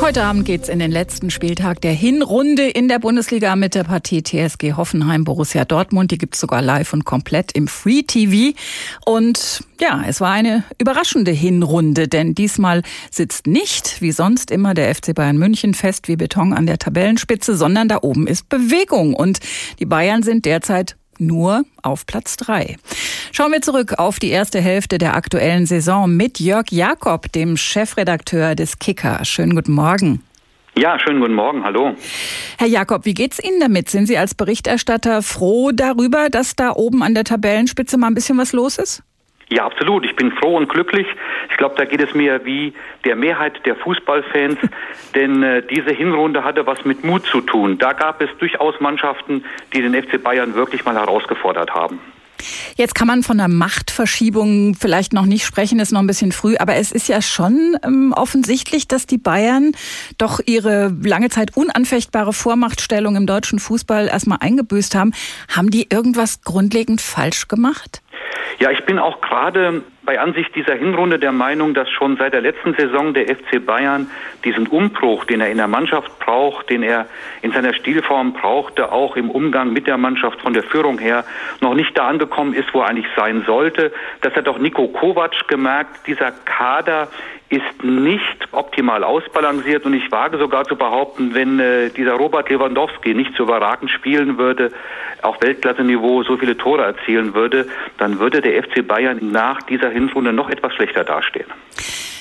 Heute 0.00 0.24
Abend 0.24 0.44
geht's 0.44 0.68
in 0.68 0.78
den 0.78 0.90
letzten 0.90 1.30
Spieltag 1.30 1.80
der 1.80 1.92
Hinrunde 1.92 2.68
in 2.68 2.88
der 2.88 2.98
Bundesliga 2.98 3.56
mit 3.56 3.74
der 3.74 3.84
Partie 3.84 4.22
TSG 4.22 4.74
Hoffenheim 4.74 5.24
Borussia 5.24 5.64
Dortmund. 5.64 6.10
Die 6.10 6.18
gibt's 6.18 6.40
sogar 6.40 6.60
live 6.60 6.92
und 6.92 7.04
komplett 7.04 7.52
im 7.52 7.68
Free 7.68 8.02
TV. 8.02 8.56
Und 9.06 9.64
ja, 9.80 10.04
es 10.06 10.20
war 10.20 10.32
eine 10.32 10.64
überraschende 10.78 11.30
Hinrunde, 11.30 12.06
denn 12.06 12.34
diesmal 12.34 12.82
sitzt 13.10 13.46
nicht 13.46 14.02
wie 14.02 14.12
sonst 14.12 14.50
immer 14.50 14.74
der 14.74 14.94
FC 14.94 15.14
Bayern 15.14 15.38
München 15.38 15.74
fest 15.74 16.08
wie 16.08 16.16
Beton 16.16 16.52
an 16.52 16.66
der 16.66 16.78
Tabellenspitze, 16.78 17.56
sondern 17.56 17.88
da 17.88 17.98
oben 18.02 18.26
ist 18.26 18.48
Bewegung 18.48 19.14
und 19.14 19.40
die 19.78 19.86
Bayern 19.86 20.22
sind 20.22 20.44
derzeit 20.44 20.96
nur 21.20 21.64
auf 21.82 22.06
Platz 22.06 22.36
drei. 22.36 22.76
Schauen 23.32 23.52
wir 23.52 23.62
zurück 23.62 23.94
auf 23.98 24.18
die 24.18 24.30
erste 24.30 24.60
Hälfte 24.60 24.98
der 24.98 25.16
aktuellen 25.16 25.66
Saison 25.66 26.14
mit 26.14 26.40
Jörg 26.40 26.66
Jakob, 26.70 27.32
dem 27.32 27.56
Chefredakteur 27.56 28.54
des 28.54 28.78
Kicker. 28.78 29.24
Schönen 29.24 29.54
guten 29.54 29.72
Morgen. 29.72 30.22
Ja, 30.76 30.98
schönen 30.98 31.20
guten 31.20 31.34
Morgen, 31.34 31.62
hallo. 31.62 31.94
Herr 32.58 32.66
Jakob, 32.66 33.04
wie 33.04 33.14
geht's 33.14 33.38
Ihnen 33.38 33.60
damit? 33.60 33.90
Sind 33.90 34.06
Sie 34.06 34.18
als 34.18 34.34
Berichterstatter 34.34 35.22
froh 35.22 35.70
darüber, 35.70 36.30
dass 36.30 36.56
da 36.56 36.72
oben 36.72 37.02
an 37.04 37.14
der 37.14 37.22
Tabellenspitze 37.22 37.96
mal 37.96 38.08
ein 38.08 38.14
bisschen 38.14 38.38
was 38.38 38.52
los 38.52 38.78
ist? 38.78 39.02
Ja, 39.50 39.66
absolut. 39.66 40.04
Ich 40.04 40.16
bin 40.16 40.32
froh 40.32 40.56
und 40.56 40.68
glücklich. 40.68 41.06
Ich 41.50 41.56
glaube, 41.56 41.74
da 41.76 41.84
geht 41.84 42.02
es 42.02 42.14
mir 42.14 42.44
wie 42.44 42.72
der 43.04 43.16
Mehrheit 43.16 43.64
der 43.66 43.76
Fußballfans, 43.76 44.58
denn 45.14 45.42
äh, 45.42 45.62
diese 45.62 45.90
Hinrunde 45.90 46.44
hatte 46.44 46.66
was 46.66 46.84
mit 46.84 47.04
Mut 47.04 47.26
zu 47.26 47.40
tun. 47.40 47.78
Da 47.78 47.92
gab 47.92 48.20
es 48.22 48.30
durchaus 48.38 48.80
Mannschaften, 48.80 49.44
die 49.72 49.82
den 49.82 49.94
FC 49.94 50.22
Bayern 50.22 50.54
wirklich 50.54 50.84
mal 50.84 50.94
herausgefordert 50.94 51.74
haben. 51.74 52.00
Jetzt 52.76 52.94
kann 52.94 53.06
man 53.06 53.22
von 53.22 53.38
einer 53.38 53.52
Machtverschiebung 53.52 54.74
vielleicht 54.74 55.12
noch 55.12 55.26
nicht 55.26 55.44
sprechen, 55.44 55.78
ist 55.78 55.92
noch 55.92 56.00
ein 56.00 56.06
bisschen 56.06 56.32
früh, 56.32 56.56
aber 56.56 56.74
es 56.76 56.92
ist 56.92 57.08
ja 57.08 57.22
schon 57.22 57.76
ähm, 57.82 58.12
offensichtlich, 58.14 58.88
dass 58.88 59.06
die 59.06 59.18
Bayern 59.18 59.72
doch 60.18 60.40
ihre 60.44 60.94
lange 61.02 61.30
Zeit 61.30 61.56
unanfechtbare 61.56 62.32
Vormachtstellung 62.32 63.16
im 63.16 63.26
deutschen 63.26 63.58
Fußball 63.58 64.08
erstmal 64.08 64.38
eingebüßt 64.40 64.94
haben. 64.94 65.12
Haben 65.48 65.70
die 65.70 65.86
irgendwas 65.90 66.42
grundlegend 66.42 67.00
falsch 67.00 67.48
gemacht? 67.48 68.02
Ja, 68.58 68.70
ich 68.70 68.84
bin 68.84 68.98
auch 68.98 69.20
gerade 69.20 69.82
bei 70.04 70.20
Ansicht 70.20 70.54
dieser 70.54 70.74
Hinrunde 70.74 71.18
der 71.18 71.32
Meinung, 71.32 71.74
dass 71.74 71.90
schon 71.90 72.16
seit 72.16 72.34
der 72.34 72.40
letzten 72.40 72.74
Saison 72.74 73.14
der 73.14 73.26
FC 73.26 73.64
Bayern 73.64 74.10
diesen 74.44 74.66
Umbruch, 74.66 75.24
den 75.24 75.40
er 75.40 75.50
in 75.50 75.56
der 75.56 75.68
Mannschaft 75.68 76.18
braucht, 76.18 76.68
den 76.70 76.82
er 76.82 77.06
in 77.42 77.52
seiner 77.52 77.74
Stilform 77.74 78.34
brauchte, 78.34 78.92
auch 78.92 79.16
im 79.16 79.30
Umgang 79.30 79.72
mit 79.72 79.86
der 79.86 79.96
Mannschaft 79.96 80.40
von 80.42 80.52
der 80.52 80.62
Führung 80.62 80.98
her, 80.98 81.24
noch 81.60 81.74
nicht 81.74 81.96
da 81.96 82.08
angekommen 82.08 82.52
ist, 82.52 82.72
wo 82.74 82.80
er 82.80 82.88
eigentlich 82.88 83.10
sein 83.16 83.44
sollte. 83.46 83.92
Das 84.20 84.34
hat 84.34 84.48
auch 84.48 84.58
Nico 84.58 84.88
Kovac 84.88 85.48
gemerkt. 85.48 86.06
Dieser 86.06 86.32
Kader 86.32 87.08
ist 87.50 87.84
nicht 87.84 88.48
optimal 88.52 89.04
ausbalanciert 89.04 89.84
und 89.84 89.94
ich 89.94 90.10
wage 90.10 90.38
sogar 90.38 90.64
zu 90.64 90.76
behaupten, 90.76 91.34
wenn 91.34 91.60
äh, 91.60 91.90
dieser 91.90 92.14
Robert 92.14 92.48
Lewandowski 92.50 93.14
nicht 93.14 93.36
so 93.36 93.44
überragend 93.44 93.90
spielen 93.90 94.38
würde, 94.38 94.72
auf 95.22 95.40
Weltklasse-Niveau 95.40 96.22
so 96.22 96.36
viele 96.36 96.56
Tore 96.56 96.84
erzielen 96.84 97.34
würde, 97.34 97.66
dann 97.98 98.18
würde 98.18 98.40
der 98.40 98.62
FC 98.62 98.86
Bayern 98.86 99.18
nach 99.30 99.62
dieser 99.62 99.90
Hinrunde 99.94 100.32
noch 100.32 100.50
etwas 100.50 100.74
schlechter 100.74 101.04
dastehen. 101.04 101.46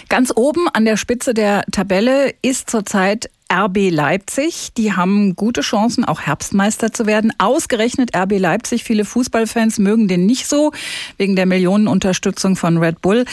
Ganz 0.10 0.32
oben 0.36 0.68
an 0.72 0.86
der 0.86 0.98
Spitze 0.98 1.34
der 1.34 1.64
Tabelle 1.72 2.34
ist 2.42 2.70
zurzeit 2.70 3.30
RB 3.52 3.90
Leipzig. 3.90 4.74
Die 4.78 4.94
haben 4.94 5.36
gute 5.36 5.62
Chancen, 5.62 6.06
auch 6.06 6.22
Herbstmeister 6.22 6.92
zu 6.92 7.06
werden. 7.06 7.32
Ausgerechnet 7.38 8.16
RB 8.16 8.40
Leipzig. 8.40 8.84
Viele 8.84 9.06
Fußballfans 9.06 9.80
mögen 9.80 10.08
den 10.08 10.26
nicht 10.26 10.48
so, 10.48 10.72
wegen 11.18 11.36
der 11.36 11.46
Millionenunterstützung 11.46 12.56
von 12.56 12.78
Red 12.78 13.02
Bull. 13.02 13.26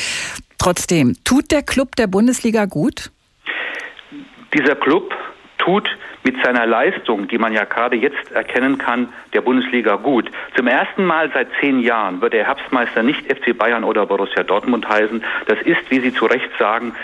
Trotzdem, 0.58 1.16
tut 1.24 1.50
der 1.50 1.62
Club 1.62 1.96
der 1.96 2.06
Bundesliga 2.06 2.66
gut? 2.66 3.10
Dieser 4.52 4.76
Club 4.76 5.12
tut 5.58 5.88
mit 6.22 6.36
seiner 6.44 6.66
Leistung, 6.66 7.28
die 7.28 7.38
man 7.38 7.52
ja 7.52 7.64
gerade 7.64 7.96
jetzt 7.96 8.32
erkennen 8.32 8.78
kann, 8.78 9.08
der 9.32 9.40
Bundesliga 9.40 9.96
gut. 9.96 10.30
Zum 10.56 10.66
ersten 10.66 11.04
Mal 11.04 11.30
seit 11.32 11.48
zehn 11.60 11.80
Jahren 11.80 12.20
wird 12.20 12.34
der 12.34 12.46
Herbstmeister 12.46 13.02
nicht 13.02 13.26
FC 13.26 13.56
Bayern 13.56 13.84
oder 13.84 14.06
Borussia 14.06 14.42
Dortmund 14.42 14.88
heißen. 14.88 15.22
Das 15.46 15.60
ist, 15.62 15.90
wie 15.90 16.00
Sie 16.00 16.12
zu 16.12 16.26
Recht 16.26 16.50
sagen, 16.58 16.94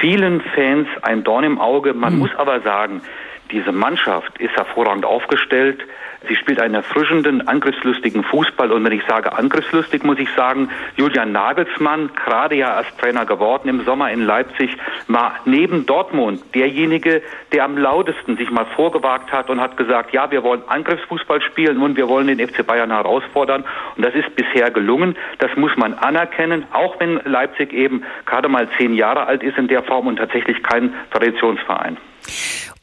vielen 0.00 0.40
Fans 0.40 0.88
ein 1.02 1.22
Dorn 1.22 1.44
im 1.44 1.60
Auge. 1.60 1.94
Man 1.94 2.14
mhm. 2.14 2.18
muss 2.20 2.34
aber 2.36 2.60
sagen, 2.60 3.02
Diese 3.50 3.72
Mannschaft 3.72 4.38
ist 4.38 4.56
hervorragend 4.56 5.04
aufgestellt. 5.04 5.82
Sie 6.28 6.34
spielt 6.34 6.60
einen 6.60 6.74
erfrischenden, 6.74 7.46
angriffslustigen 7.46 8.24
Fußball. 8.24 8.72
Und 8.72 8.84
wenn 8.84 8.92
ich 8.92 9.04
sage 9.06 9.32
angriffslustig, 9.32 10.02
muss 10.02 10.18
ich 10.18 10.28
sagen, 10.34 10.68
Julian 10.96 11.32
Nagelsmann, 11.32 12.10
gerade 12.14 12.56
ja 12.56 12.74
als 12.74 12.86
Trainer 12.96 13.26
geworden 13.26 13.68
im 13.68 13.84
Sommer 13.84 14.10
in 14.10 14.22
Leipzig, 14.22 14.76
war 15.06 15.36
neben 15.44 15.86
Dortmund 15.86 16.42
derjenige, 16.54 17.22
der 17.52 17.64
am 17.64 17.78
lautesten 17.78 18.36
sich 18.36 18.50
mal 18.50 18.66
vorgewagt 18.74 19.30
hat 19.30 19.50
und 19.50 19.60
hat 19.60 19.76
gesagt, 19.76 20.12
ja, 20.12 20.30
wir 20.30 20.42
wollen 20.42 20.62
Angriffsfußball 20.66 21.40
spielen 21.42 21.80
und 21.80 21.96
wir 21.96 22.08
wollen 22.08 22.26
den 22.26 22.46
FC 22.46 22.66
Bayern 22.66 22.90
herausfordern. 22.90 23.64
Und 23.96 24.04
das 24.04 24.14
ist 24.14 24.34
bisher 24.34 24.70
gelungen. 24.70 25.16
Das 25.38 25.54
muss 25.56 25.76
man 25.76 25.94
anerkennen, 25.94 26.66
auch 26.72 26.98
wenn 26.98 27.20
Leipzig 27.24 27.72
eben 27.72 28.02
gerade 28.24 28.48
mal 28.48 28.68
zehn 28.78 28.94
Jahre 28.94 29.26
alt 29.26 29.42
ist 29.42 29.58
in 29.58 29.68
der 29.68 29.84
Form 29.84 30.08
und 30.08 30.16
tatsächlich 30.16 30.62
kein 30.62 30.92
Traditionsverein. 31.12 31.98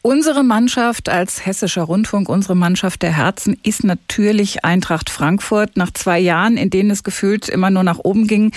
Unsere 0.05 0.43
Mannschaft 0.43 1.07
als 1.07 1.45
Hessischer 1.45 1.83
Rundfunk, 1.83 2.27
unsere 2.27 2.57
Mannschaft 2.57 3.03
der 3.03 3.15
Herzen 3.15 3.57
ist 3.63 3.85
natürlich 3.85 4.65
Eintracht 4.65 5.09
Frankfurt. 5.09 5.77
Nach 5.77 5.91
zwei 5.91 6.19
Jahren, 6.19 6.57
in 6.57 6.69
denen 6.69 6.91
es 6.91 7.05
gefühlt 7.05 7.47
immer 7.47 7.69
nur 7.69 7.83
nach 7.83 7.99
oben 7.99 8.27
ging, 8.27 8.51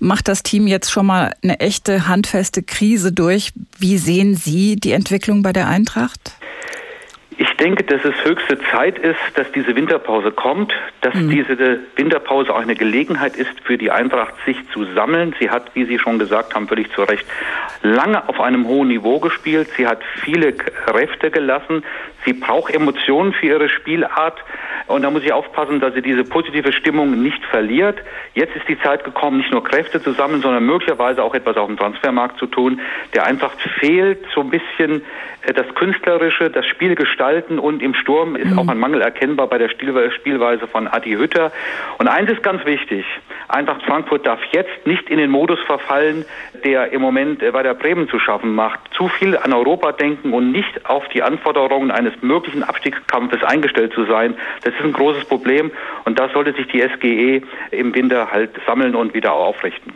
macht 0.00 0.28
das 0.28 0.42
Team 0.42 0.66
jetzt 0.66 0.90
schon 0.90 1.06
mal 1.06 1.32
eine 1.42 1.60
echte 1.60 2.08
handfeste 2.08 2.62
Krise 2.62 3.10
durch. 3.10 3.54
Wie 3.78 3.96
sehen 3.96 4.36
Sie 4.36 4.76
die 4.76 4.92
Entwicklung 4.92 5.42
bei 5.42 5.54
der 5.54 5.66
Eintracht? 5.66 6.32
Ich 7.62 7.68
denke, 7.68 7.84
dass 7.84 8.04
es 8.04 8.24
höchste 8.24 8.58
Zeit 8.72 8.98
ist, 8.98 9.20
dass 9.36 9.46
diese 9.52 9.76
Winterpause 9.76 10.32
kommt, 10.32 10.72
dass 11.00 11.14
mhm. 11.14 11.30
diese 11.30 11.78
Winterpause 11.94 12.52
auch 12.52 12.58
eine 12.58 12.74
Gelegenheit 12.74 13.36
ist 13.36 13.52
für 13.62 13.78
die 13.78 13.92
Eintracht, 13.92 14.34
sich 14.44 14.56
zu 14.72 14.84
sammeln. 14.96 15.32
Sie 15.38 15.48
hat, 15.48 15.70
wie 15.74 15.84
Sie 15.84 16.00
schon 16.00 16.18
gesagt 16.18 16.56
haben, 16.56 16.66
völlig 16.66 16.92
zu 16.92 17.02
Recht 17.02 17.24
lange 17.82 18.28
auf 18.28 18.40
einem 18.40 18.66
hohen 18.66 18.88
Niveau 18.88 19.20
gespielt. 19.20 19.68
Sie 19.76 19.86
hat 19.86 20.00
viele 20.24 20.54
Kräfte 20.54 21.30
gelassen. 21.30 21.84
Sie 22.24 22.32
braucht 22.32 22.74
Emotionen 22.74 23.32
für 23.32 23.46
ihre 23.46 23.68
Spielart. 23.68 24.42
Und 24.86 25.02
da 25.02 25.10
muss 25.10 25.22
ich 25.22 25.32
aufpassen, 25.32 25.80
dass 25.80 25.94
sie 25.94 26.02
diese 26.02 26.24
positive 26.24 26.72
Stimmung 26.72 27.22
nicht 27.22 27.44
verliert. 27.46 27.98
Jetzt 28.34 28.56
ist 28.56 28.68
die 28.68 28.78
Zeit 28.80 29.04
gekommen, 29.04 29.38
nicht 29.38 29.52
nur 29.52 29.64
Kräfte 29.64 30.02
zu 30.02 30.12
sammeln, 30.12 30.42
sondern 30.42 30.64
möglicherweise 30.66 31.22
auch 31.22 31.34
etwas 31.34 31.56
auf 31.56 31.68
dem 31.68 31.76
Transfermarkt 31.76 32.38
zu 32.38 32.46
tun. 32.46 32.80
Der 33.14 33.26
Eintracht 33.26 33.60
fehlt 33.80 34.24
so 34.34 34.40
ein 34.40 34.50
bisschen 34.50 35.02
äh, 35.46 35.52
das 35.52 35.66
Künstlerische, 35.74 36.50
das 36.50 36.66
Spielgestalten 36.66 37.58
und 37.58 37.82
im 37.82 37.94
Sturm 37.94 38.36
ist 38.36 38.50
mhm. 38.50 38.58
auch 38.58 38.68
ein 38.68 38.78
Mangel 38.78 39.00
erkennbar 39.02 39.46
bei 39.46 39.58
der 39.58 39.68
Spielweise 39.68 40.66
von 40.66 40.88
Adi 40.88 41.12
Hütter. 41.12 41.52
Und 41.98 42.08
eins 42.08 42.30
ist 42.30 42.42
ganz 42.42 42.64
wichtig. 42.64 43.04
Eintracht 43.48 43.82
Frankfurt 43.82 44.26
darf 44.26 44.40
jetzt 44.52 44.86
nicht 44.86 45.10
in 45.10 45.18
den 45.18 45.30
Modus 45.30 45.58
verfallen, 45.66 46.24
der 46.64 46.92
im 46.92 47.02
Moment 47.02 47.40
bei 47.52 47.62
der 47.62 47.74
Bremen 47.74 48.08
zu 48.08 48.18
schaffen 48.18 48.54
macht. 48.54 48.80
Zu 48.94 49.08
viel 49.08 49.36
an 49.36 49.52
Europa 49.52 49.92
denken 49.92 50.32
und 50.32 50.52
nicht 50.52 50.86
auf 50.86 51.06
die 51.08 51.22
Anforderungen 51.22 51.90
eines 52.12 52.22
möglichen 52.22 52.62
Abstiegskampfes 52.62 53.42
eingestellt 53.42 53.92
zu 53.94 54.04
sein. 54.04 54.34
Das 54.62 54.74
ist 54.74 54.80
ein 54.82 54.92
großes 54.92 55.24
Problem 55.24 55.70
und 56.04 56.18
da 56.18 56.28
sollte 56.30 56.52
sich 56.54 56.66
die 56.68 56.80
SGE 56.80 57.42
im 57.70 57.94
Winter 57.94 58.30
halt 58.30 58.50
sammeln 58.66 58.94
und 58.94 59.14
wieder 59.14 59.32
aufrichten. 59.32 59.92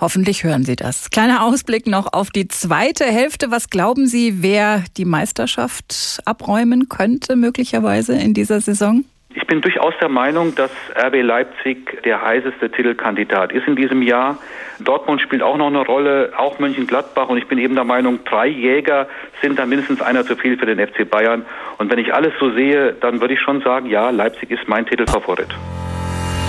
Hoffentlich 0.00 0.44
hören 0.44 0.64
Sie 0.64 0.76
das. 0.76 1.10
Kleiner 1.10 1.44
Ausblick 1.44 1.86
noch 1.86 2.12
auf 2.12 2.30
die 2.30 2.48
zweite 2.48 3.04
Hälfte. 3.04 3.50
Was 3.50 3.68
glauben 3.68 4.06
Sie, 4.06 4.42
wer 4.42 4.84
die 4.96 5.04
Meisterschaft 5.04 6.20
abräumen 6.24 6.88
könnte, 6.88 7.36
möglicherweise 7.36 8.14
in 8.14 8.32
dieser 8.32 8.60
Saison? 8.60 9.04
Ich 9.34 9.46
bin 9.46 9.60
durchaus 9.60 9.94
der 10.00 10.08
Meinung, 10.08 10.54
dass 10.54 10.70
RB 10.96 11.22
Leipzig 11.22 12.02
der 12.02 12.20
heißeste 12.20 12.70
Titelkandidat 12.70 13.52
ist 13.52 13.66
in 13.68 13.76
diesem 13.76 14.02
Jahr. 14.02 14.38
Dortmund 14.84 15.20
spielt 15.20 15.42
auch 15.42 15.56
noch 15.56 15.68
eine 15.68 15.84
Rolle, 15.84 16.32
auch 16.36 16.58
Mönchengladbach. 16.58 17.28
Und 17.28 17.38
ich 17.38 17.48
bin 17.48 17.58
eben 17.58 17.74
der 17.74 17.84
Meinung, 17.84 18.20
drei 18.24 18.46
Jäger 18.46 19.06
sind 19.42 19.58
da 19.58 19.66
mindestens 19.66 20.02
einer 20.02 20.24
zu 20.24 20.36
viel 20.36 20.58
für 20.58 20.66
den 20.66 20.78
FC 20.78 21.08
Bayern. 21.08 21.44
Und 21.78 21.90
wenn 21.90 21.98
ich 21.98 22.14
alles 22.14 22.32
so 22.38 22.50
sehe, 22.50 22.92
dann 22.94 23.20
würde 23.20 23.34
ich 23.34 23.40
schon 23.40 23.60
sagen, 23.62 23.86
ja, 23.86 24.10
Leipzig 24.10 24.50
ist 24.50 24.68
mein 24.68 24.86
Titelfavorit. 24.86 25.48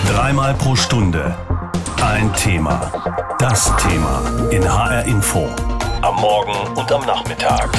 Dreimal 0.07 0.53
pro 0.55 0.75
Stunde 0.75 1.35
ein 2.01 2.33
Thema. 2.33 2.91
Das 3.37 3.75
Thema 3.77 4.49
in 4.51 4.63
HR 4.63 5.05
Info. 5.05 5.47
Am 6.01 6.15
Morgen 6.15 6.75
und 6.75 6.91
am 6.91 7.05
Nachmittag. 7.05 7.69